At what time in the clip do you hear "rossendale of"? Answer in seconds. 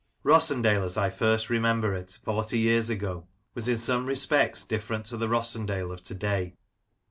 5.27-6.01